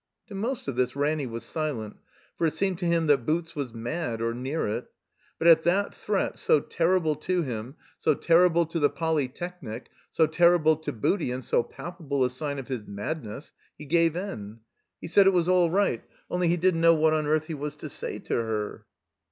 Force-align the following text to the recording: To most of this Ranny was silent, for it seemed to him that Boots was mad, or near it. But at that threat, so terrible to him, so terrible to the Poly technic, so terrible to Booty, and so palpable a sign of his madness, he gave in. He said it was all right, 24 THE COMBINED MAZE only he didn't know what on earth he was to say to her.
To 0.29 0.33
most 0.33 0.67
of 0.67 0.75
this 0.75 0.95
Ranny 0.95 1.27
was 1.27 1.43
silent, 1.43 1.97
for 2.35 2.47
it 2.47 2.53
seemed 2.55 2.79
to 2.79 2.87
him 2.87 3.05
that 3.05 3.23
Boots 3.23 3.55
was 3.55 3.71
mad, 3.71 4.19
or 4.19 4.33
near 4.33 4.67
it. 4.67 4.87
But 5.37 5.47
at 5.47 5.61
that 5.65 5.93
threat, 5.93 6.39
so 6.39 6.59
terrible 6.59 7.13
to 7.17 7.43
him, 7.43 7.75
so 7.99 8.15
terrible 8.15 8.65
to 8.65 8.79
the 8.79 8.89
Poly 8.89 9.27
technic, 9.27 9.89
so 10.11 10.25
terrible 10.25 10.75
to 10.77 10.91
Booty, 10.91 11.29
and 11.29 11.45
so 11.45 11.61
palpable 11.61 12.25
a 12.25 12.31
sign 12.31 12.57
of 12.57 12.67
his 12.67 12.87
madness, 12.87 13.51
he 13.77 13.85
gave 13.85 14.15
in. 14.15 14.61
He 14.99 15.07
said 15.07 15.27
it 15.27 15.33
was 15.33 15.47
all 15.47 15.69
right, 15.69 15.99
24 15.99 15.99
THE 15.99 16.01
COMBINED 16.01 16.31
MAZE 16.31 16.35
only 16.35 16.47
he 16.47 16.57
didn't 16.57 16.81
know 16.81 16.95
what 16.95 17.13
on 17.13 17.27
earth 17.27 17.45
he 17.45 17.53
was 17.53 17.75
to 17.75 17.87
say 17.87 18.17
to 18.17 18.33
her. 18.33 18.85